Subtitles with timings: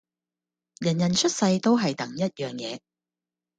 [0.79, 2.79] 人人出世都係等一樣嘢